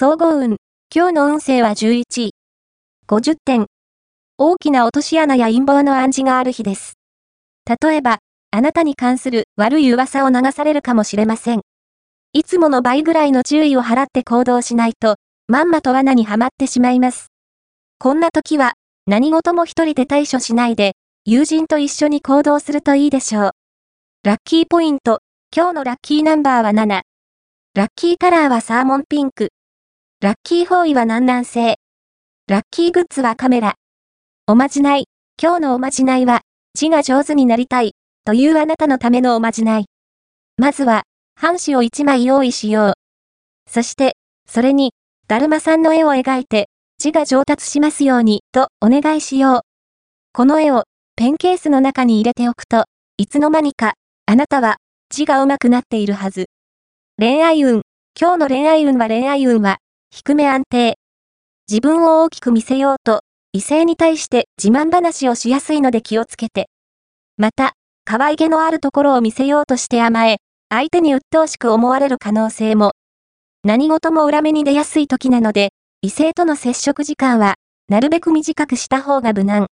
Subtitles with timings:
[0.00, 0.58] 総合運。
[0.94, 2.30] 今日の運勢は11位。
[3.08, 3.66] 50点。
[4.36, 6.94] 大きな落とし穴や陰謀の暗示がある日です。
[7.82, 8.18] 例えば、
[8.52, 11.62] あなたに関する悪い噂を流されるかもしれません。
[12.32, 15.16] いつもの倍ぐらいの注意を払って行動しないと、
[15.48, 17.32] まんまと罠にはまってしまいます。
[17.98, 18.74] こんな時は、
[19.08, 20.92] 何事も一人で対処しないで、
[21.24, 23.50] 友人と一緒に行動するといいでしょう。
[24.22, 25.22] ラッキーポイント。
[25.52, 27.00] 今日のラッキーナンバーは7。
[27.74, 29.48] ラッキーカラーはサーモンピンク。
[30.20, 31.76] ラッキー方位は南南西。
[32.48, 33.76] ラッキーグッズはカメラ。
[34.48, 35.04] おまじない。
[35.40, 36.40] 今日のおまじないは、
[36.74, 37.92] 字が上手になりたい、
[38.24, 39.84] というあなたのためのおまじない。
[40.56, 41.04] まずは、
[41.36, 42.92] 半紙を1枚用意しよう。
[43.70, 44.16] そして、
[44.50, 44.90] それに、
[45.28, 49.60] だるまさんの絵を描いて、字が上達しますように、とお願いしよう。
[50.32, 50.82] この絵を、
[51.14, 52.86] ペンケースの中に入れておくと、
[53.18, 53.94] いつの間にか、
[54.26, 54.78] あなたは、
[55.10, 56.46] 字が上手くなっているはず。
[57.18, 57.82] 恋愛運。
[58.20, 59.78] 今日の恋愛運は恋愛運は、
[60.28, 60.98] 低め安定。
[61.70, 63.20] 自分を大きく見せようと、
[63.52, 66.68] 異性に対して自慢話をしやすいので気をつけて。
[67.38, 67.72] また、
[68.04, 72.92] 可愛げのあるところを見せようとして甘え、相手に鬱陶しく思われる可能性も。
[73.64, 75.70] 何事も裏目に出やすい時なので、
[76.02, 77.54] 異性との接触時間は、
[77.88, 79.68] なるべく短くした方が無難。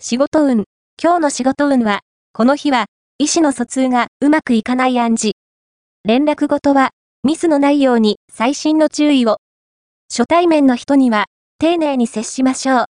[0.00, 0.64] 仕事運。
[1.02, 2.00] 今日の仕事運は、
[2.34, 2.86] この日は、
[3.18, 5.32] 意思の疎通がうまくいかない暗示。
[6.04, 6.90] 連絡事は、
[7.22, 9.38] ミスのないように細心の注意を。
[10.10, 11.26] 初対面の人には、
[11.58, 12.84] 丁寧に接しましょう。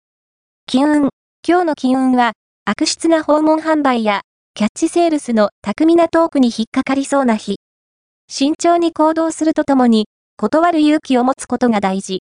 [0.65, 1.09] 金運。
[1.45, 2.31] 今日の金運は、
[2.63, 4.21] 悪質な訪問販売や、
[4.53, 7.57] キャッチセールスの巧みなトークに引っかかりそうな日。
[8.29, 10.05] 慎重に行動するとともに、
[10.37, 12.15] 断る勇気を持つことが大事。